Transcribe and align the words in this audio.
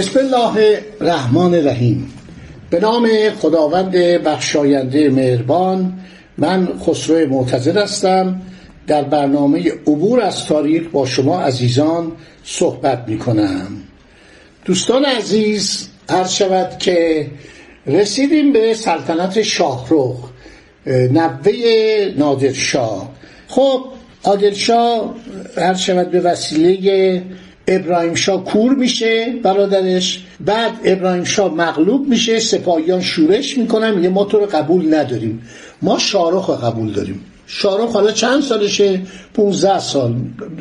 بسم 0.00 0.18
الله 0.18 0.82
الرحمن 1.00 1.54
الرحیم. 1.54 2.12
به 2.70 2.80
نام 2.80 3.08
خداوند 3.30 3.90
بخشاینده 3.96 5.10
مهربان 5.10 5.92
من 6.38 6.68
خسرو 6.86 7.28
معتظر 7.28 7.82
هستم. 7.82 8.40
در 8.86 9.02
برنامه 9.02 9.72
عبور 9.86 10.20
از 10.20 10.46
تاریخ 10.46 10.82
با 10.92 11.06
شما 11.06 11.40
عزیزان 11.40 12.12
صحبت 12.44 13.04
می 13.08 13.18
کنم 13.18 13.66
دوستان 14.64 15.04
عزیز 15.04 15.88
هر 16.10 16.26
شود 16.26 16.78
که 16.78 17.26
رسیدیم 17.86 18.52
به 18.52 18.74
سلطنت 18.74 19.42
شاهرخ 19.42 20.16
نوه 20.86 21.52
نادرشاه. 22.18 23.10
خب 23.48 23.84
عادلشاه 24.24 25.14
هر 25.56 25.74
شود 25.74 26.10
به 26.10 26.20
وسیله 26.20 27.22
ابراهیم 27.70 28.14
شاه 28.14 28.44
کور 28.44 28.74
میشه 28.74 29.34
برادرش. 29.42 30.24
بعد 30.40 30.72
ابراهیم 30.84 31.24
شاه 31.24 31.54
مغلوب 31.54 32.08
میشه 32.08 32.38
سپاهیان 32.38 33.00
شورش 33.00 33.58
می‌کنن 33.58 33.94
میگه 33.94 34.08
ما 34.08 34.24
تو 34.24 34.38
رو 34.38 34.46
قبول 34.46 34.94
نداریم. 34.94 35.42
ما 35.82 35.98
شارخ 35.98 36.46
رو 36.46 36.54
قبول 36.54 36.92
داریم. 36.92 37.20
شارخ 37.46 37.92
حالا 37.92 38.12
چند 38.12 38.42
سالشه؟ 38.42 39.00
15 39.34 39.78
سال 39.78 40.16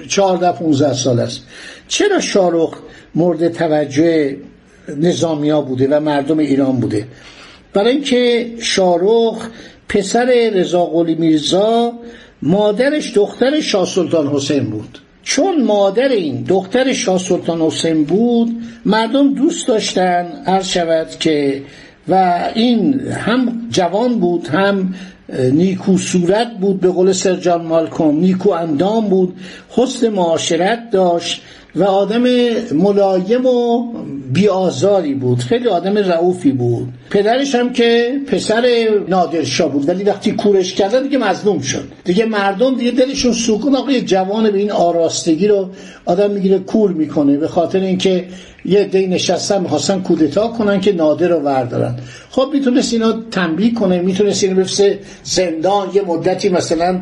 14 0.08 0.52
15 0.52 0.94
سال 0.94 1.20
است. 1.20 1.42
چرا 1.88 2.20
شارخ 2.20 2.74
مورد 3.16 3.54
توجه 3.54 4.38
نظامیا 4.98 5.62
بوده 5.62 5.88
و 5.88 6.00
مردم 6.00 6.38
ایران 6.38 6.80
بوده؟ 6.80 7.08
برای 7.74 7.92
اینکه 7.92 8.52
شارخ 8.60 9.48
پسر 9.90 10.50
رضا 10.54 10.86
قلی 10.86 11.16
میرزا 11.16 11.94
مادرش 12.42 13.14
دختر 13.14 13.62
شاه 13.62 13.86
سلطان 13.86 14.28
حسین 14.28 14.64
بود. 14.64 15.00
چون 15.30 15.64
مادر 15.64 16.08
این 16.08 16.44
دختر 16.44 16.94
شاه 16.94 17.18
سلطان 17.18 17.62
حسین 17.62 18.04
بود 18.04 18.62
مردم 18.86 19.34
دوست 19.34 19.68
داشتن 19.68 20.26
عرض 20.46 20.68
شود 20.68 21.10
که 21.20 21.62
و 22.08 22.44
این 22.56 23.00
هم 23.00 23.68
جوان 23.70 24.20
بود 24.20 24.48
هم 24.48 24.94
نیکو 25.52 25.98
صورت 25.98 26.58
بود 26.62 26.80
به 26.80 26.90
قول 26.90 27.12
سرجان 27.12 27.66
مالکوم 27.66 28.20
نیکو 28.20 28.50
اندام 28.50 29.10
بود 29.10 29.36
حسن 29.70 30.10
معاشرت 30.10 30.90
داشت 30.92 31.42
و 31.76 31.84
آدم 31.84 32.24
ملایم 32.72 33.46
و 33.46 33.84
بیازاری 34.34 35.14
بود 35.14 35.40
خیلی 35.40 35.68
آدم 35.68 35.98
رعوفی 35.98 36.52
بود. 36.52 36.88
پدرش 37.10 37.56
هم 37.56 37.74
که 37.74 38.12
پسر 38.28 38.90
نادرشاه 39.08 39.72
بود 39.72 39.90
ولی 39.90 40.04
وقتی 40.04 40.32
کورش 40.32 40.74
کردن 40.74 41.04
دیگه 41.04 41.18
مظلوم 41.18 41.60
شد. 41.60 41.84
دیگه 42.04 42.26
مردم 42.26 42.76
دیگه 42.76 42.92
دلشون 42.92 43.34
سکون 43.34 43.76
آقا 43.76 43.92
یه 43.92 44.02
جوان 44.02 44.52
به 44.52 44.58
این 44.58 44.72
آراستگی 44.72 45.48
رو 45.48 45.70
آدم 46.06 46.32
می‌گیره 46.32 46.60
کور 46.60 46.92
می‌کنه. 46.92 47.38
به 47.38 47.48
خاطر 47.48 47.80
اینکه 47.80 48.26
یه 48.66 48.84
دی 48.84 49.08
نشستن 49.08 49.62
می‌خواستن 49.62 50.00
کودتا 50.00 50.48
کنن 50.48 50.82
که 50.82 50.92
نادر 50.92 51.28
رو 51.28 51.36
وردارن. 51.36 51.96
خب 52.30 52.50
می‌تونست 52.54 52.94
اینا 52.94 53.20
تنبیه 53.32 53.74
کنه 53.74 54.00
می‌تونست 54.02 54.44
اینو 54.44 54.56
بفسه 54.60 55.00
زندان 55.24 55.90
یه 55.94 56.02
مدتی 56.02 56.50
مثلا 56.50 57.02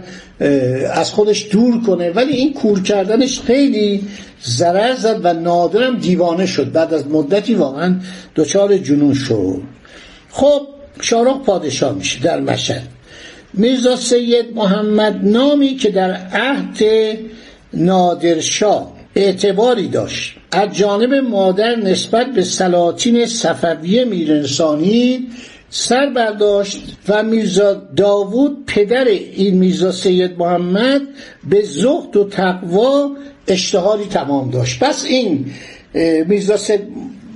از 0.93 1.11
خودش 1.11 1.47
دور 1.51 1.81
کنه. 1.81 2.09
ولی 2.09 2.33
این 2.33 2.53
کور 2.53 2.81
کردنش 2.83 3.41
خیلی 3.41 4.03
ضرر 4.45 4.95
زد 4.95 5.19
و 5.23 5.33
نادرم 5.33 5.97
دیوانه 5.97 6.45
شد. 6.45 6.71
بعد 6.71 6.93
از 6.93 7.07
مدتی 7.07 7.53
واقعا 7.53 7.95
دچار 8.35 8.77
جنون 8.77 9.13
شد. 9.13 9.61
خب 10.29 10.61
شارخ 11.01 11.37
پادشاه 11.45 11.95
میشه 11.95 12.21
در 12.23 12.39
مشهد 12.39 12.87
میرزا 13.53 13.95
سید 13.95 14.45
محمد 14.55 15.19
نامی 15.23 15.75
که 15.75 15.89
در 15.89 16.11
عهد 16.33 16.77
نادرشاه 17.73 18.96
اعتباری 19.17 19.87
داشت. 19.87 20.35
از 20.51 20.75
جانب 20.75 21.13
مادر 21.13 21.75
نسبت 21.75 22.27
به 22.33 22.43
سلاطین 22.43 23.25
صفویه 23.25 24.05
میرنسانی 24.05 25.27
سر 25.69 26.09
برداشت 26.09 26.97
و 27.09 27.23
میرزا 27.23 27.73
داوود 27.73 28.63
پدر 28.67 29.05
این 29.05 29.57
میرزا 29.57 29.91
سید 29.91 30.31
محمد 30.39 31.01
به 31.49 31.61
زهد 31.61 32.17
و 32.17 32.29
تقوا 32.29 33.11
اشتهاری 33.47 34.05
تمام 34.05 34.49
داشت. 34.49 34.79
پس 34.79 35.05
این 35.05 35.45
میرزا 36.27 36.57
سید 36.57 36.81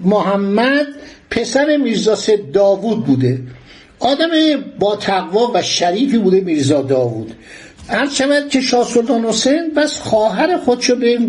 محمد 0.04 0.88
پسر 1.30 1.78
میرزا 1.78 2.16
سید 2.16 2.52
داوود 2.52 3.06
بوده. 3.06 3.40
آدم 4.00 4.30
با 4.80 4.96
تقوا 4.96 5.52
و 5.54 5.62
شریفی 5.62 6.18
بوده 6.18 6.42
میرزا 6.42 6.82
داوود. 6.82 7.34
هر 7.92 8.10
شود 8.10 8.50
که 8.50 8.62
شاه 8.62 8.88
سلطان 8.88 9.26
حسین 9.26 9.74
بس 9.78 10.00
خواهر 10.00 10.58
خودشو 10.58 10.96
به 10.96 11.20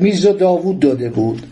میرزا 0.00 0.32
داوود 0.32 0.80
داده 0.80 1.08
بود. 1.08 1.42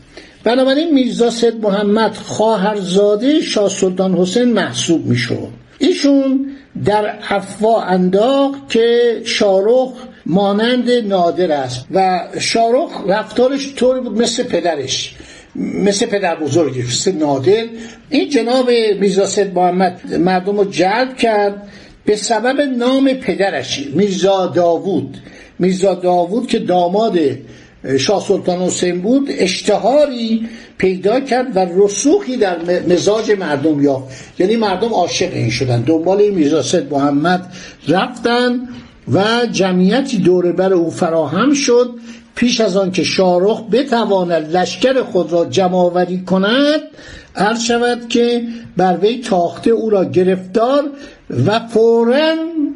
بنابراین 0.44 0.94
میرزا 0.94 1.30
سید 1.30 1.54
محمد 1.62 2.14
خواهرزاده 2.14 3.40
شاه 3.40 3.68
سلطان 3.68 4.14
حسین 4.14 4.44
محسوب 4.44 5.06
می‌شد. 5.06 5.48
ایشون 5.78 6.46
در 6.84 7.14
افوا 7.28 7.82
انداخت 7.82 8.68
که 8.68 9.20
شارخ 9.24 9.92
مانند 10.26 10.90
نادر 10.90 11.52
است 11.52 11.86
و 11.90 12.28
شارخ 12.38 12.90
رفتارش 13.08 13.74
طوری 13.74 14.00
بود 14.00 14.22
مثل 14.22 14.42
پدرش 14.42 15.14
مثل 15.56 16.06
پدر 16.06 16.36
بزرگش 16.36 16.84
مثل 16.84 17.12
نادر. 17.12 17.64
این 18.10 18.28
جناب 18.28 18.70
میرزا 19.00 19.26
سید 19.26 19.54
محمد 19.54 20.14
مردم 20.14 20.56
رو 20.56 20.64
جلب 20.64 21.16
کرد 21.16 21.68
به 22.04 22.16
سبب 22.16 22.60
نام 22.60 23.12
پدرش 23.12 23.86
میرزا 23.94 24.46
داوود. 24.46 25.16
میرزا 25.58 25.94
داوود 25.94 26.46
که 26.46 26.58
داماد 26.58 27.18
شاه 27.98 28.24
سلطان 28.28 28.58
حسین 28.58 29.00
بود 29.00 29.28
اشتهاری 29.30 30.48
پیدا 30.78 31.20
کرد 31.20 31.56
و 31.56 31.66
رسوخی 31.84 32.36
در 32.36 32.56
مزاج 32.88 33.30
مردم 33.30 33.82
یا 33.82 34.02
یعنی 34.38 34.56
مردم 34.56 34.88
عاشق 34.88 35.32
این 35.32 35.50
شدن. 35.50 35.80
دنبال 35.80 36.30
میرزا 36.30 36.62
سید 36.62 36.92
محمد 36.92 37.52
رفتن 37.88 38.68
و 39.12 39.24
جمعیتی 39.52 40.18
دور 40.18 40.52
بر 40.52 40.72
او 40.72 40.90
فراهم 40.90 41.54
شد. 41.54 41.90
پیش 42.34 42.60
از 42.60 42.76
آن 42.76 42.90
که 42.90 43.02
شارخ 43.02 43.62
بتواند 43.72 44.56
لشکر 44.56 45.02
خود 45.02 45.32
را 45.32 45.44
جمعآوری 45.44 46.20
کند 46.20 46.80
عرض 47.36 47.62
شود 47.62 48.08
که 48.08 48.42
بر 48.76 48.98
وی 49.02 49.18
تاخته 49.18 49.70
او 49.70 49.90
را 49.90 50.04
گرفتار 50.04 50.90
و 51.46 51.60
فورا 51.68 52.34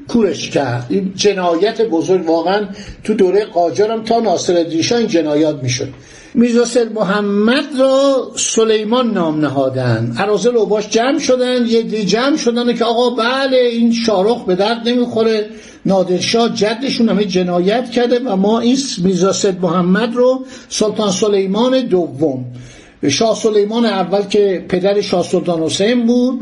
کورش 0.09 0.51
کرد. 0.51 0.87
این 0.89 1.13
جنایت 1.17 1.83
بزرگ 1.83 2.29
واقعا 2.29 2.69
تو 3.05 3.15
دوره 3.15 3.45
قاجارم 3.45 4.05
تا 4.05 4.21
ناصر 4.21 4.63
دیشا 4.63 4.97
این 4.97 5.07
جنایات 5.07 5.63
می‌شد. 5.63 5.89
میرزا 6.35 6.81
محمد 6.95 7.65
را 7.81 8.31
سلیمان 8.37 9.11
نام 9.11 9.41
نهادن. 9.41 10.15
عرازل 10.19 10.57
و 10.57 10.67
باش 10.67 10.89
جمع 10.89 11.19
شدن 11.19 11.67
یه 11.67 11.83
دی 11.83 12.05
جمع 12.05 12.37
شدن 12.37 12.75
که 12.75 12.85
آقا 12.85 13.11
بله 13.11 13.57
این 13.57 13.93
شارخ 13.93 14.45
به 14.45 14.55
درد 14.55 14.89
نمی‌خوره. 14.89 15.47
نادرشاه 15.87 16.55
جدشون 16.55 17.09
همه 17.09 17.25
جنایت 17.25 17.91
کرده 17.91 18.19
و 18.19 18.37
ما 18.37 18.61
این 18.61 18.79
میرزا 18.99 19.53
محمد 19.63 20.15
رو 20.15 20.45
سلطان 20.69 21.11
سلیمان 21.11 21.81
دوم. 21.81 22.45
شاه 23.09 23.37
سلیمان 23.37 23.87
اول 23.87 24.23
که 24.23 24.65
پدر 24.69 25.01
شاه 25.01 25.25
سلطان 25.25 25.63
حسین 25.63 26.07
بود. 26.07 26.41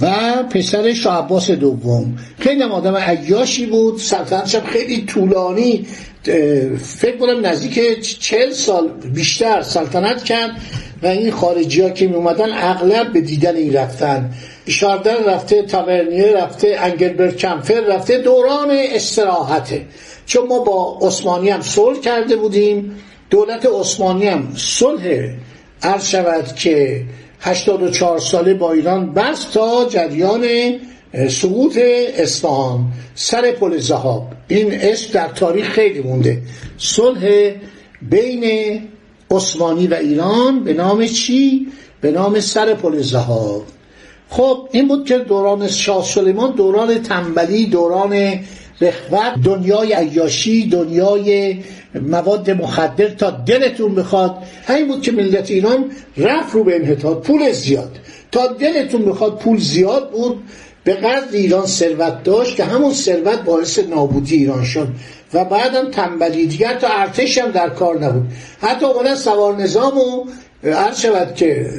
و 0.00 0.12
پسر 0.50 0.92
شاه 0.92 1.24
عباس 1.24 1.50
دوم. 1.50 2.18
خیلی 2.38 2.62
هم 2.62 2.72
آدم 2.72 2.96
عیاشی 2.96 3.66
بود. 3.66 3.98
سلطنتش 3.98 4.56
خیلی 4.56 5.04
طولانی. 5.06 5.86
فکر 6.78 7.16
کنم 7.20 7.46
نزدیک 7.46 8.00
چل 8.18 8.50
سال 8.50 8.88
بیشتر 9.14 9.62
سلطنت 9.62 10.24
کرد 10.24 10.50
و 11.02 11.06
این 11.06 11.30
خارجی 11.30 11.82
ها 11.82 11.90
که 11.90 12.06
می 12.06 12.14
اومدن 12.14 12.52
اغلب 12.52 13.12
به 13.12 13.20
دیدن 13.20 13.56
این 13.56 13.72
رفتن. 13.72 14.30
شاردن 14.68 15.24
رفته 15.24 15.62
تاورنیه 15.62 16.32
رفته 16.32 16.76
انگلبرت 16.80 17.36
کمفر 17.36 17.80
رفته 17.80 18.18
دوران 18.18 18.70
استراحته. 18.70 19.86
چون 20.26 20.46
ما 20.46 20.58
با 20.58 20.98
عثمانی 21.02 21.50
هم 21.50 21.60
صلح 21.60 22.00
کرده 22.00 22.36
بودیم. 22.36 22.96
دولت 23.30 23.66
عثمانی 23.80 24.26
هم 24.26 24.52
صلح 24.56 25.02
عرض 25.82 26.08
شود 26.08 26.54
که 26.54 27.02
84 27.40 28.18
ساله 28.18 28.54
با 28.54 28.72
ایران 28.72 29.14
بس 29.14 29.44
تا 29.44 29.86
جریان 29.90 30.44
سقوط 31.28 31.78
اصفهان 32.16 32.84
سر 33.14 33.52
پل 33.52 33.78
زهاب. 33.78 34.26
این 34.48 34.74
اسم 34.74 35.12
در 35.12 35.28
تاریخ 35.28 35.68
خیلی 35.68 36.00
مونده. 36.00 36.42
صلح 36.78 37.52
بین 38.02 38.44
عثمانی 39.30 39.86
و 39.86 39.94
ایران 39.94 40.64
به 40.64 40.72
نام 40.72 41.06
چی؟ 41.06 41.66
به 42.00 42.10
نام 42.10 42.40
سر 42.40 42.74
پل 42.74 43.00
زهاب. 43.02 43.62
خب 44.30 44.68
این 44.72 44.88
بود 44.88 45.08
که 45.08 45.18
دوران 45.18 45.68
شاه 45.68 46.04
سلیمان 46.04 46.52
دوران 46.52 47.02
تنبلی 47.02 47.66
دوران 47.66 48.40
رخوت 48.80 49.42
دنیای 49.44 49.92
عیاشی 49.92 50.68
دنیای 50.68 51.56
مواد 52.00 52.50
مخدر 52.50 53.08
تا 53.08 53.30
دلتون 53.30 53.94
بخواد. 53.94 54.38
همین 54.66 54.88
بود 54.88 55.02
که 55.02 55.12
ملت 55.12 55.50
ایران 55.50 55.84
رفت 56.16 56.54
رو 56.54 56.64
به 56.64 56.76
انحطاط 56.76 57.26
پول 57.26 57.52
زیاد. 57.52 57.98
تا 58.32 58.46
دلتون 58.46 59.04
بخواد 59.04 59.38
پول 59.38 59.58
زیاد 59.58 60.10
بود 60.10 60.42
به 60.84 60.94
قدر 60.94 61.32
ایران 61.32 61.66
ثروت 61.66 62.22
داشت 62.24 62.56
که 62.56 62.64
همون 62.64 62.92
ثروت 62.92 63.42
باعث 63.42 63.78
نابودی 63.78 64.36
ایران 64.36 64.64
شد. 64.64 64.88
و 65.34 65.44
بعدم 65.44 65.90
تنبلی 65.90 66.46
دیگر 66.46 66.74
تا 66.74 66.88
ارتش 66.88 67.38
هم 67.38 67.50
در 67.50 67.68
کار 67.68 68.04
نبود. 68.04 68.24
حتی 68.60 68.86
اومدن 68.86 69.14
سوار 69.14 69.56
نظام 69.56 69.98
و 69.98 70.24
عرض 70.64 71.00
شود 71.00 71.34
که 71.34 71.70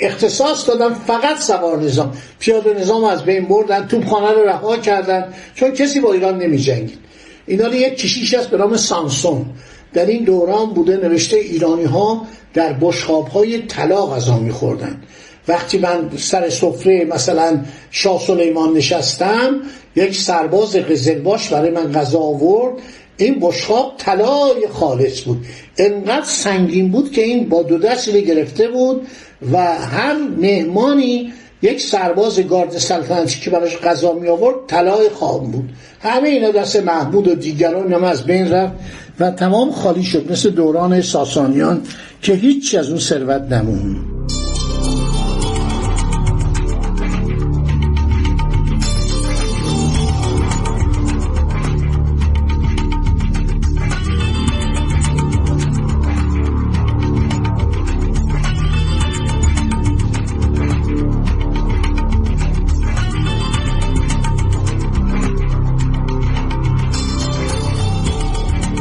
اختصاص 0.00 0.68
دادن 0.68 0.94
فقط 0.94 1.38
سوار 1.40 1.80
نظام. 1.80 2.12
پیاده 2.38 2.74
نظام 2.80 3.04
از 3.04 3.24
بین 3.24 3.44
بردن 3.44 3.86
توپخانه 3.86 4.32
رو 4.32 4.48
رها 4.48 4.76
کردن 4.76 5.32
چون 5.54 5.70
کسی 5.70 6.00
با 6.00 6.12
ایران 6.12 6.38
نمی 6.38 6.58
جنگید 6.58 6.98
اینا 7.46 7.74
یک 7.74 7.96
کشیش 7.96 8.34
هست 8.34 8.48
به 8.48 8.56
نام 8.56 8.76
سامسون 8.76 9.46
در 9.92 10.06
این 10.06 10.24
دوران 10.24 10.66
بوده 10.66 10.96
نوشته 10.96 11.36
ایرانی 11.36 11.84
ها 11.84 12.26
در 12.54 12.72
بشخاب 12.72 13.28
های 13.28 13.58
طلا 13.58 14.06
غذا 14.06 14.38
میخوردن 14.38 15.02
وقتی 15.48 15.78
من 15.78 16.10
سر 16.16 16.50
سفره 16.50 17.04
مثلا 17.04 17.64
شاه 17.90 18.20
سلیمان 18.20 18.72
نشستم 18.72 19.60
یک 19.96 20.16
سرباز 20.16 20.76
قزلباش 20.76 21.48
برای 21.48 21.70
من 21.70 21.92
غذا 21.92 22.18
آورد. 22.18 22.74
این 23.16 23.38
بشخاب 23.40 23.94
طلای 23.98 24.68
خالص 24.72 25.22
بود. 25.22 25.46
انقدر 25.78 26.24
سنگین 26.24 26.90
بود 26.90 27.12
که 27.12 27.22
این 27.22 27.48
با 27.48 27.62
دو 27.62 27.78
دستی 27.78 28.24
گرفته 28.24 28.68
بود 28.68 29.06
و 29.52 29.58
هر 29.78 30.16
مهمانی 30.38 31.32
یک 31.62 31.80
سرباز 31.80 32.40
گارد 32.40 32.78
سلطنتی 32.78 33.40
که 33.40 33.50
براش 33.50 33.76
غذا 33.76 34.12
می 34.12 34.28
آورد 34.28 34.56
طلای 34.66 35.08
خام 35.08 35.50
بود. 35.50 35.70
همه 36.00 36.28
اینا 36.28 36.50
دست 36.50 36.76
محمود 36.76 37.28
و 37.28 37.34
دیگران 37.34 37.92
هم 37.92 38.04
از 38.04 38.24
بین 38.24 38.50
رفت 38.50 38.74
و 39.20 39.30
تمام 39.30 39.72
خالی 39.72 40.02
شد 40.02 40.32
مثل 40.32 40.50
دوران 40.50 41.00
ساسانیان 41.02 41.82
که 42.22 42.32
هیچ 42.32 42.74
از 42.74 42.88
اون 42.88 42.98
ثروت 42.98 43.42
نمون 43.42 44.15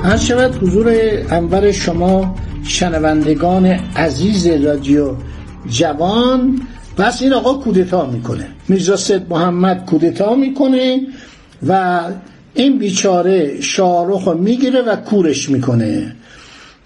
هر 0.05 0.17
شود 0.17 0.55
حضور 0.55 0.93
انور 1.31 1.71
شما 1.71 2.35
شنوندگان 2.63 3.65
عزیز 3.95 4.47
رادیو 4.47 5.15
جوان. 5.69 6.61
بس 6.97 7.21
این 7.21 7.33
آقا 7.33 7.53
کودتا 7.53 8.05
می‌کنه. 8.05 8.47
میرزا 8.67 8.95
سید 8.95 9.21
محمد 9.29 9.85
کودتا 9.85 10.35
می‌کنه 10.35 11.01
و 11.67 12.01
این 12.53 12.77
بیچاره 12.77 13.61
شاهرخ 13.61 14.27
می‌گیره 14.27 14.81
و 14.81 14.95
کورش 14.95 15.49
می‌کنه. 15.49 16.15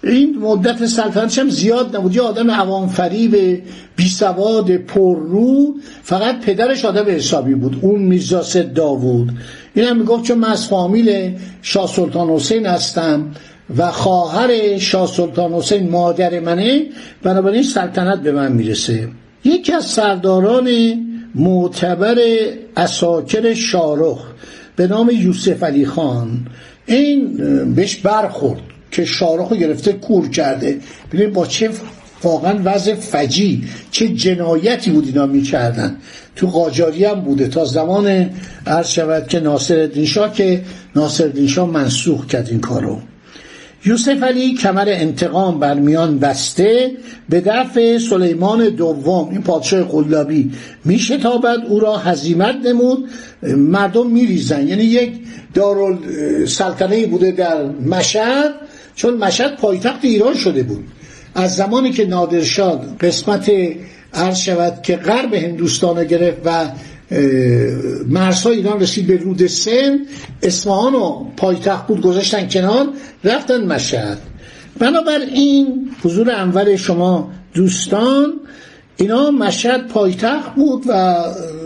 این 0.02 0.38
مدت 0.38 0.86
سلطنتش 0.86 1.38
هم 1.38 1.50
زیاد 1.50 1.96
نبود. 1.96 2.16
یه 2.16 2.22
آدم 2.22 2.50
عوام 2.50 2.88
فریب 2.88 3.62
بی 3.96 4.08
سواد 4.08 4.76
پررو 4.76 5.74
فقط 6.02 6.40
پدرش 6.40 6.84
آدم 6.84 7.04
حسابی 7.14 7.54
بود. 7.54 7.78
اون 7.80 8.00
میرزا 8.00 8.62
داوود. 8.62 9.30
این 9.74 9.84
هم 9.84 9.98
می‌گفت 9.98 10.24
چون 10.24 10.38
من 10.38 10.48
از 10.48 10.66
فامیل 10.66 11.38
شاه 11.62 11.88
سلطان 11.88 12.28
حسین 12.30 12.66
هستم 12.66 13.30
و 13.76 13.90
خواهر 13.90 14.78
شاه 14.78 15.06
سلطان 15.06 15.52
حسین 15.52 15.90
مادر 15.90 16.40
منه 16.40 16.82
بنابراین 17.22 17.62
سلطنت 17.62 18.20
به 18.20 18.32
من 18.32 18.52
می‌رسه. 18.52 19.08
یکی 19.44 19.72
از 19.72 19.84
سرداران 19.84 20.68
معتبر 21.34 22.18
اساکر 22.76 23.54
شارخ 23.54 24.18
به 24.76 24.86
نام 24.86 25.10
یوسف 25.12 25.62
علی 25.62 25.86
خان 25.86 26.46
این 26.86 27.36
بهش 27.74 27.96
برخورد 27.96 28.60
که 28.90 29.04
شارخ 29.04 29.48
رو 29.48 29.56
گرفته 29.56 29.92
کور 29.92 30.28
کرده. 30.28 30.80
ببین 31.12 31.32
با 31.32 31.46
چه 31.46 31.70
واقعا 32.22 32.60
وضع 32.64 32.94
فجی 32.94 33.64
چه 33.90 34.08
جنایتی 34.08 34.90
بود 34.90 35.06
اینا 35.06 35.26
می‌کردن. 35.26 35.96
تو 36.36 36.46
قاجاری 36.46 37.04
هم 37.04 37.20
بوده. 37.20 37.48
تا 37.48 37.64
زمان 37.64 38.30
عرض 38.66 38.88
شود 38.88 39.28
که 39.28 39.40
ناصر 39.40 40.04
شاه 40.04 40.32
که 40.34 40.62
ناصر 40.96 41.46
شاه 41.46 41.70
منسوخ 41.70 42.26
کرد 42.26 42.48
این 42.50 42.60
کارو. 42.60 42.98
یوسف 43.84 44.22
علی 44.22 44.54
کمر 44.54 44.88
انتقام 44.88 45.60
بر 45.60 45.74
میان 45.74 46.18
بسته 46.18 46.90
به 47.28 47.40
دفع 47.40 47.98
سلیمان 47.98 48.68
دوم. 48.68 49.28
این 49.30 49.42
پادشاه 49.42 49.82
قلابی 49.82 50.50
میشتابد 50.84 51.58
او 51.68 51.80
را 51.80 51.96
هزیمت 51.96 52.54
نمود. 52.64 53.08
مردم 53.42 54.10
میریزن. 54.10 54.68
یعنی 54.68 54.84
یک 54.84 55.12
دارال 55.54 55.98
سلطنه 56.46 57.06
بوده 57.06 57.30
در 57.30 57.64
مشهد 57.66 58.54
چون 58.94 59.16
مشهد 59.16 59.56
پایتخت 59.56 60.04
ایران 60.04 60.34
شده 60.34 60.62
بود. 60.62 60.84
از 61.34 61.56
زمانی 61.56 61.90
که 61.90 62.06
نادرشاه 62.06 62.96
قسمت 63.00 63.50
عرض 64.14 64.38
شود 64.38 64.82
که 64.82 64.96
غرب 64.96 65.34
هندوستان 65.34 65.96
رو 65.96 66.04
گرفت 66.04 66.38
و 66.44 66.70
مرزهای 68.08 68.56
ایران 68.56 68.80
رسید 68.80 69.06
به 69.06 69.16
رود 69.16 69.46
سن. 69.46 69.98
اصفهان 70.42 70.94
و 70.94 71.24
پایتخت 71.36 71.86
بود 71.86 72.00
گذاشتن 72.00 72.48
کنار 72.48 72.88
رفتن 73.24 73.64
مشهد. 73.64 74.18
بنابراین 74.78 75.90
حضور 76.02 76.30
انور 76.30 76.76
شما 76.76 77.30
دوستان 77.54 78.32
اینا 78.96 79.30
مشهد 79.30 79.88
پایتخت 79.88 80.54
بود 80.54 80.84
و 80.88 80.92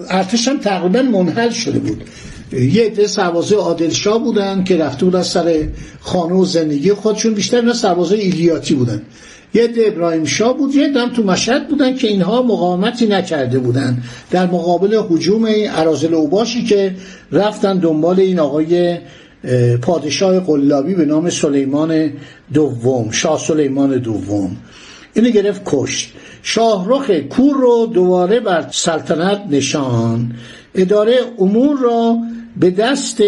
ارتش 0.09 0.49
هم 0.49 0.59
تقریبا 0.59 1.03
منحل 1.03 1.51
شده 1.51 1.79
بود. 1.79 2.05
یه 2.53 2.85
عده 2.85 3.07
سربازای 3.07 3.59
عادلشاه 3.59 4.19
بودن 4.19 4.65
که 4.65 4.77
رفته 4.77 5.05
بودن 5.05 5.23
سر 5.23 5.69
خانه 6.01 6.35
و 6.35 6.45
زندگی 6.45 6.93
خودشون 6.93 7.35
بیشتر 7.35 7.57
اینا 7.57 7.73
سربازای 7.73 8.21
ایلیاتی 8.21 8.75
بودن. 8.75 9.03
یه 9.55 9.67
ده 9.67 9.87
ابراهیم 9.87 10.25
شاه 10.25 10.57
بود 10.57 10.75
یه 10.75 10.89
دم 10.89 11.09
تو 11.09 11.23
مشهد 11.23 11.69
بودن 11.69 11.95
که 11.95 12.09
اینها 12.09 12.43
مقاومتی 12.43 13.07
نکرده 13.07 13.59
بودن 13.59 14.03
در 14.31 14.47
مقابل 14.47 15.01
حجوم 15.09 15.47
عرازل 15.77 16.15
اوباشی 16.15 16.65
که 16.65 16.95
رفتن 17.33 17.79
دنبال 17.79 18.21
این 18.21 18.39
آقای 18.39 18.99
پادشاه 19.83 20.41
قلابی 20.41 20.95
به 20.95 21.05
نام 21.05 21.31
سلیمان 21.31 22.11
دوم 22.55 23.11
شاه 23.11 23.39
سلیمان 23.39 23.99
دوم. 23.99 24.57
اینو 25.15 25.31
گرفت 25.31 25.63
کشت. 25.67 26.13
شاهرخ 26.43 27.11
کور 27.11 27.55
رو 27.55 27.91
دوباره 27.95 28.41
بر 28.41 28.67
سلطنت 28.71 29.43
نشان. 29.51 30.33
اداره 30.75 31.17
امور 31.39 31.79
را 31.79 32.17
به 32.57 32.71
دست 32.71 33.23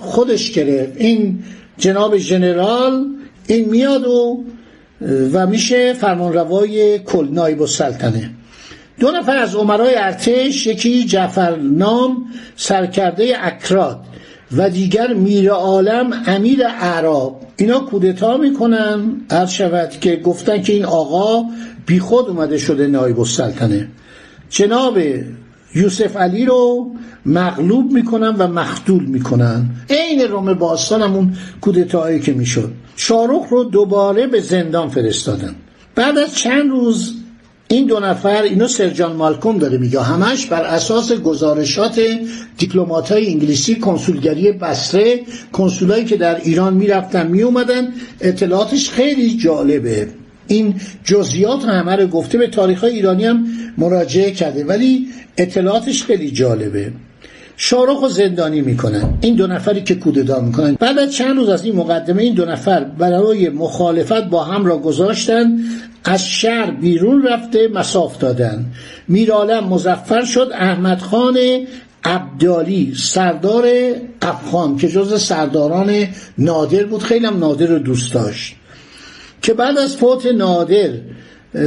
خودش 0.00 0.52
گرفت. 0.52 0.92
این 0.96 1.38
جناب 1.78 2.16
ژنرال 2.16 3.06
این 3.46 3.68
میاد 3.68 4.06
و 4.06 4.44
و 5.32 5.46
میشه 5.46 5.92
فرمانروای 5.92 6.98
کل 6.98 7.28
نایب 7.30 7.62
السلطنه. 7.62 8.30
دو 9.00 9.10
نفر 9.10 9.36
از 9.36 9.54
عمرای 9.54 9.94
ارتش 9.94 10.66
یکی 10.66 11.04
جعفر 11.04 11.56
نام 11.56 12.24
سرکرده 12.56 13.34
اکراد 13.40 14.00
و 14.56 14.70
دیگر 14.70 15.14
میر 15.14 15.50
عالم 15.50 16.22
امیر 16.26 16.66
اعراب. 16.66 17.46
اینا 17.56 17.78
کودتا 17.78 18.36
می‌کنن 18.36 19.20
عرض 19.30 19.50
شود 19.50 19.90
که 19.90 20.16
گفتن 20.16 20.62
که 20.62 20.72
این 20.72 20.84
آقا 20.84 21.44
بیخود 21.86 22.28
اومده 22.28 22.58
شده 22.58 22.86
نایب 22.86 23.20
السلطنه. 23.20 23.88
جناب 24.50 24.98
یوسف 25.76 26.16
علی 26.16 26.44
رو 26.44 26.90
مغلوب 27.26 27.92
می‌کنن 27.92 28.36
و 28.36 28.48
مختول 28.48 29.04
می‌کنن. 29.04 29.70
عین 29.90 30.20
روم 30.20 30.54
باستان 30.54 31.02
همون 31.02 31.36
کودتایی 31.60 32.20
که 32.20 32.32
می‌شد. 32.32 32.72
شاروخ 32.96 33.48
رو 33.50 33.64
دوباره 33.64 34.26
به 34.26 34.40
زندان 34.40 34.88
فرستادن. 34.88 35.54
بعد 35.94 36.18
از 36.18 36.34
چند 36.34 36.70
روز 36.70 37.12
این 37.68 37.86
دو 37.86 38.00
نفر 38.00 38.42
اینو 38.42 38.68
سرجان 38.68 39.16
مالکوم 39.16 39.58
داره 39.58 39.78
میگه 39.78 40.00
همش 40.00 40.46
بر 40.46 40.62
اساس 40.62 41.12
گزارشات 41.12 42.00
دیپلمات 42.58 43.12
های 43.12 43.26
انگلیسی 43.26 43.74
کنسولگری 43.74 44.52
بسره 44.52 45.20
کنسولایی 45.52 46.04
که 46.04 46.16
در 46.16 46.40
ایران 46.40 46.74
می‌رفتن 46.74 47.26
میومدن 47.26 47.92
اطلاعاتش 48.20 48.90
خیلی 48.90 49.36
جالبه. 49.36 50.08
این 50.48 50.74
جزئیات 51.04 51.64
همه 51.64 51.96
رو 51.96 52.06
گفته 52.06 52.38
به 52.38 52.46
تاریخ 52.46 52.84
ایرانی 52.84 53.24
هم 53.24 53.46
مراجعه 53.78 54.30
کرده. 54.30 54.64
ولی 54.64 55.06
اطلاعاتش 55.36 56.04
خیلی 56.04 56.30
جالبه. 56.30 56.92
شارخ 57.56 58.02
و 58.02 58.08
زندانی 58.08 58.60
می‌کنن. 58.60 59.18
این 59.20 59.34
دو 59.34 59.46
نفری 59.46 59.82
که 59.82 59.94
کودتا 59.94 60.40
می‌کنن. 60.40 60.74
بعد 60.74 60.98
از 60.98 61.12
چند 61.12 61.36
روز 61.36 61.48
از 61.48 61.64
این 61.64 61.76
مقدمه 61.76 62.22
این 62.22 62.34
دو 62.34 62.44
نفر 62.44 62.84
برای 62.84 63.48
مخالفت 63.48 64.24
با 64.24 64.44
هم 64.44 64.64
را 64.64 64.78
گذاشتن 64.78 65.58
از 66.04 66.26
شهر 66.26 66.70
بیرون 66.70 67.22
رفته 67.22 67.68
مساف 67.68 68.18
دادن. 68.18 68.66
میرالم 69.08 69.64
مزفر 69.64 70.24
شد 70.24 70.50
احمد 70.54 70.98
خان 70.98 71.38
عبدالی 72.04 72.94
سردار 72.96 73.68
افغان 74.22 74.76
که 74.76 74.88
جز 74.88 75.22
سرداران 75.22 76.06
نادر 76.38 76.84
بود. 76.84 77.02
خیلی 77.02 77.26
هم 77.26 77.38
نادر 77.38 77.66
رو 77.66 77.78
دوست 77.78 78.14
داشت. 78.14 78.55
که 79.46 79.54
بعد 79.54 79.78
از 79.78 79.96
فوت 79.96 80.26
نادر 80.26 80.90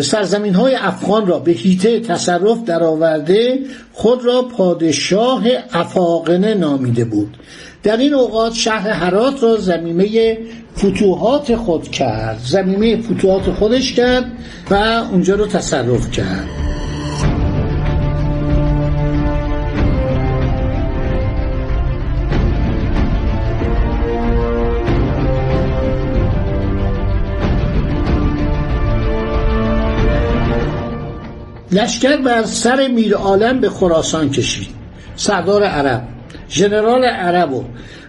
سرزمین 0.01 0.53
های 0.53 0.75
افغان 0.75 1.27
را 1.27 1.39
به 1.39 1.51
هیته 1.51 1.99
تصرف 1.99 2.63
درآورده 2.63 3.59
خود 3.93 4.25
را 4.25 4.41
پادشاه 4.41 5.43
افاقنه 5.73 6.53
نامیده 6.53 7.05
بود. 7.05 7.37
در 7.83 7.97
این 7.97 8.13
اوقات 8.13 8.53
شهر 8.53 8.89
هرات 8.89 9.43
را 9.43 9.57
زمینه 9.57 10.37
فتوحات 10.77 11.55
خود 11.55 11.91
کرد 11.91 12.39
زمینه 12.45 13.01
فتوحات 13.01 13.51
خودش 13.51 13.93
کرد 13.93 14.31
و 14.71 14.75
اونجا 15.11 15.35
رو 15.35 15.45
تصرف 15.45 16.11
کرد. 16.11 16.58
لشکر 31.71 32.17
بر 32.17 32.43
سر 32.43 32.87
میر 32.87 33.15
عالم 33.15 33.59
به 33.59 33.69
خراسان 33.69 34.29
کشید. 34.29 34.67
سردار 35.15 35.63
عرب 35.63 36.07
ژنرال 36.49 37.05
عرب 37.05 37.53
و 37.53 37.63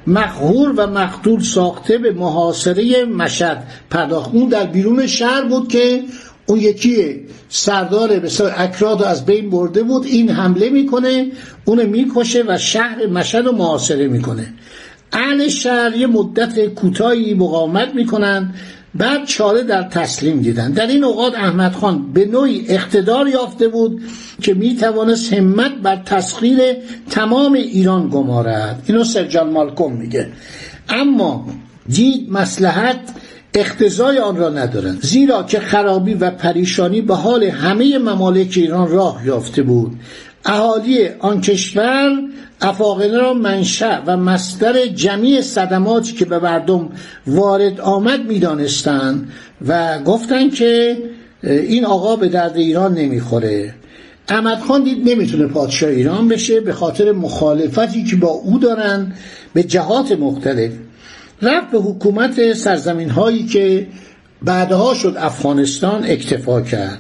مقهور 0.07 0.75
و 0.76 0.87
مقتول 0.87 1.40
ساخته 1.40 1.99
به 1.99 2.12
محاصره 2.12 3.05
مشد 3.05 3.59
پرداخت. 3.90 4.35
اون 4.35 4.49
در 4.49 4.67
بیرون 4.67 5.07
شهر 5.07 5.45
بود 5.45 5.69
که 5.69 6.02
اون 6.47 6.61
یکی 6.61 7.21
سردار 7.49 8.09
بسیار 8.09 8.55
اکراد 8.57 9.02
از 9.02 9.26
بین 9.26 9.50
برده 9.50 9.83
بود. 9.83 10.07
این 10.07 10.31
حمله 10.31 10.71
می‌کنه 10.71 11.26
اونو 11.64 11.87
می‌کشه 11.87 12.45
و 12.49 12.59
شهر 12.59 13.07
مشد 13.07 13.38
رو 13.38 13.52
محاصره 13.52 14.09
می‌کنه. 14.09 14.55
اهل 15.12 15.49
شهر 15.49 15.97
یه 15.97 16.07
مدت 16.07 16.67
کوتاهی 16.67 17.35
مقاومت 17.35 17.95
می‌کنن. 17.95 18.55
بعد 18.94 19.26
چاره 19.26 19.62
در 19.62 19.82
تسلیم 19.82 20.40
دیدن. 20.40 20.73
در 20.73 20.87
این 20.87 21.04
اوقات 21.04 21.35
احمد 21.35 21.73
خان 21.73 22.12
به 22.12 22.25
نوعی 22.25 22.64
اقتدار 22.68 23.28
یافته 23.28 23.68
بود 23.68 24.02
که 24.42 24.54
می 24.54 24.76
توانست 24.76 25.32
همت 25.32 25.73
بر 25.82 25.97
تسخیر 25.97 26.59
تمام 27.11 27.52
ایران 27.52 28.09
گمارد. 28.09 28.82
اینو 28.87 29.04
سرجان 29.04 29.50
مالکوم 29.50 29.92
میگه. 29.92 30.28
اما 30.88 31.47
دید 31.88 32.32
مسلحت 32.32 33.00
اقتضای 33.54 34.18
آن 34.18 34.37
را 34.37 34.49
ندارند 34.49 35.02
زیرا 35.02 35.42
که 35.42 35.61
خرابی 35.61 36.14
و 36.14 36.30
پریشانی 36.30 37.00
به 37.00 37.14
حال 37.14 37.44
همه 37.44 37.99
ممالک 37.99 38.52
ایران 38.56 38.88
راه 38.88 39.26
یافته 39.26 39.62
بود. 39.62 40.00
اهالی 40.44 41.09
آن 41.18 41.40
کشور 41.40 42.11
افاقنه 42.61 43.18
را 43.18 43.35
منشأ 43.35 44.00
و 44.06 44.16
مصدر 44.16 44.87
جمعی 44.87 45.42
صدماتی 45.42 46.12
که 46.12 46.25
به 46.25 46.38
مردم 46.38 46.88
وارد 47.26 47.80
آمد 47.80 48.26
می‌دانستند 48.26 49.32
و 49.66 49.99
گفتند 49.99 50.54
که 50.54 50.99
این 51.42 51.85
آقا 51.85 52.16
به 52.16 52.28
درد 52.28 52.56
ایران 52.56 52.94
نمی‌خوره. 52.94 53.75
احمد 54.28 54.61
خان 54.61 54.85
دید 54.85 55.09
نمی‌تونه 55.11 55.47
پادشاه 55.47 55.90
ایران 55.90 56.28
بشه 56.28 56.61
به 56.61 56.73
خاطر 56.73 57.12
مخالفتی 57.12 58.04
که 58.04 58.16
با 58.16 58.28
او 58.28 58.59
دارن 58.59 59.12
به 59.54 59.62
جهات 59.62 60.12
مختلف. 60.12 60.73
رفت 61.42 61.70
به 61.70 61.78
حکومت 61.78 62.52
سرزمین 62.52 63.11
هایی 63.11 63.47
که 63.47 63.87
بعدها 64.42 64.94
شد 64.94 65.16
افغانستان 65.18 66.04
اکتفا 66.04 66.61
کرد. 66.61 66.99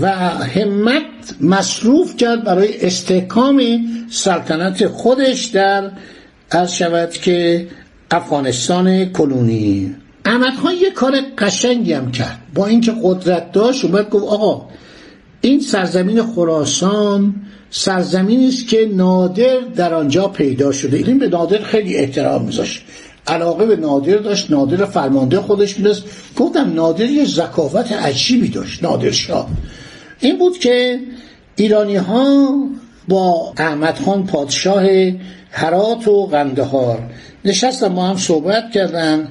و 0.00 0.08
همت 0.08 1.02
مصروف 1.40 2.16
کرد 2.16 2.44
برای 2.44 2.86
استحکام 2.86 3.62
سلطنت 4.10 4.86
خودش 4.86 5.44
در 5.44 5.90
از 6.50 6.76
شود 6.76 7.10
که 7.10 7.66
افغانستان 8.10 9.04
کلونی. 9.04 9.94
احمد 10.24 10.54
خان 10.62 10.74
یه 10.82 10.90
کار 10.90 11.20
قشنگی 11.38 11.92
هم 11.92 12.12
کرد. 12.12 12.38
با 12.54 12.66
اینکه 12.66 12.92
قدرت 13.02 13.52
داشت 13.52 13.84
اومد 13.84 14.10
گفت 14.10 14.24
آقا 14.24 14.66
این 15.40 15.60
سرزمین 15.60 16.22
خراسان 16.22 17.34
سرزمینی 17.70 18.48
است 18.48 18.68
که 18.68 18.90
نادر 18.94 19.58
در 19.76 19.94
آنجا 19.94 20.28
پیدا 20.28 20.72
شده. 20.72 20.96
این 20.96 21.18
به 21.18 21.28
نادر 21.28 21.58
خیلی 21.58 21.96
احترام 21.96 22.44
میذاشت. 22.44 22.82
علاقه 23.26 23.66
به 23.66 23.76
نادر 23.76 24.16
داشت 24.16 24.50
نادر 24.50 24.84
فرمانده 24.84 25.40
خودش 25.40 25.78
میدست 25.78 26.02
گفتم 26.36 26.72
نادر 26.74 27.04
یه 27.04 27.24
زکاوت 27.24 27.92
عجیبی 27.92 28.48
داشت 28.48 28.82
نادر 28.82 29.10
شاه. 29.10 29.48
این 30.20 30.38
بود 30.38 30.58
که 30.58 31.00
ایرانی 31.56 31.96
ها 31.96 32.54
با 33.08 33.52
احمد 33.56 33.98
خان 33.98 34.26
پادشاه 34.26 34.84
هرات 35.50 36.08
و 36.08 36.26
قندهار 36.26 36.98
نشستم 37.44 37.88
ما 37.88 38.08
هم 38.08 38.16
صحبت 38.16 38.70
کردن. 38.70 39.28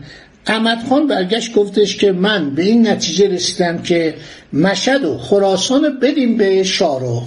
احمد 0.47 0.83
خان 0.89 1.07
برگشت 1.07 1.53
گفتش 1.53 1.97
که 1.97 2.11
من 2.11 2.55
به 2.55 2.63
این 2.63 2.87
نتیجه 2.87 3.27
رسیدم 3.27 3.81
که 3.81 4.13
مشد 4.53 5.03
و 5.03 5.17
خراسان 5.17 5.99
بدیم 6.01 6.37
به 6.37 6.63
شارو 6.63 7.21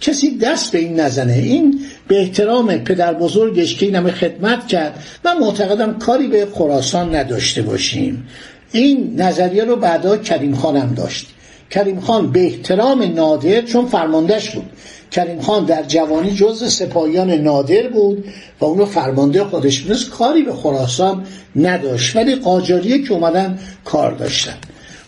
کسی 0.00 0.38
دست 0.38 0.72
به 0.72 0.78
این 0.78 1.00
نزنه. 1.00 1.32
این 1.32 1.80
به 2.08 2.20
احترام 2.20 2.78
پدر 2.78 3.14
بزرگش 3.14 3.76
که 3.76 3.86
این 3.86 3.94
همه 3.94 4.12
خدمت 4.12 4.66
کرد 4.66 5.04
من 5.24 5.38
معتقدم 5.38 5.98
کاری 5.98 6.26
به 6.26 6.48
خراسان 6.54 7.14
نداشته 7.14 7.62
باشیم. 7.62 8.28
این 8.72 9.20
نظریه 9.20 9.64
رو 9.64 9.76
بعدا 9.76 10.16
کریم 10.16 10.54
خانم 10.54 10.94
داشت. 10.94 11.35
کریم 11.70 12.00
خان 12.00 12.32
به 12.32 12.44
احترام 12.44 13.02
نادر 13.02 13.62
چون 13.62 13.86
فرماندهش 13.86 14.50
بود. 14.50 14.70
کریم 15.10 15.40
خان 15.40 15.64
در 15.64 15.82
جوانی 15.82 16.34
جز 16.34 16.72
سپاهیان 16.72 17.30
نادر 17.30 17.88
بود 17.88 18.24
و 18.60 18.64
اونو 18.64 18.86
فرمانده 18.86 19.44
خودش 19.44 19.80
می‌دونست 19.80 20.10
کاری 20.10 20.42
به 20.42 20.52
خراسان 20.52 21.26
نداشت. 21.56 22.16
ولی 22.16 22.34
قاجاریه 22.34 23.02
که 23.02 23.12
اومدن 23.12 23.58
کار 23.84 24.12
داشتن. 24.12 24.56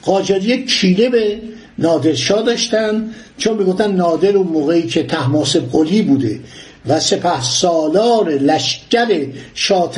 قاجاریه 0.02 0.64
کینه 0.64 1.08
به 1.08 1.38
نادرشاه 1.78 2.42
داشتن 2.42 3.10
چون 3.38 3.56
می‌گفتن 3.56 3.92
نادر 3.92 4.36
اون 4.36 4.46
موقعی 4.46 4.82
که 4.82 5.02
تحماسب 5.02 5.70
قلی 5.72 6.02
بوده 6.02 6.40
و 6.86 7.00
سپه 7.00 7.42
سالار 7.42 8.30
لشکر 8.30 9.26
شاه 9.54 9.92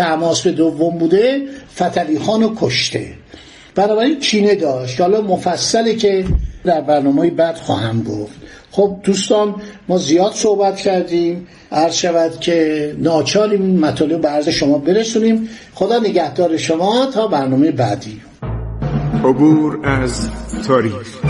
به 0.44 0.52
دوم 0.52 0.98
بوده 0.98 1.42
فتلی 1.76 2.18
خانو 2.18 2.54
کشته. 2.60 3.19
بنابراین 3.74 4.20
کینه 4.20 4.54
داشت. 4.54 5.00
حالا 5.00 5.20
مفصله 5.20 5.94
که 5.94 6.24
در 6.64 6.80
برنامه 6.80 7.30
بعد 7.30 7.56
خواهم 7.56 8.02
گفت. 8.02 8.34
خب 8.70 8.96
دوستان 9.04 9.54
ما 9.88 9.98
زیاد 9.98 10.32
صحبت 10.32 10.76
کردیم. 10.76 11.46
عرض 11.72 11.94
شود 11.94 12.40
که 12.40 12.94
ناچاریم 12.98 13.62
این 13.62 13.80
مطالب 13.80 14.20
به 14.20 14.28
عرض 14.28 14.48
شما 14.48 14.78
برسونیم. 14.78 15.48
خدا 15.74 15.98
نگهدار 15.98 16.56
شما 16.56 17.06
تا 17.06 17.26
برنامه 17.26 17.70
بعدی. 17.70 18.20
عبور 19.24 19.86
از 19.86 20.28
تاریخ. 20.66 21.29